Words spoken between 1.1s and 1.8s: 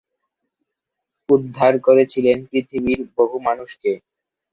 উদ্ধার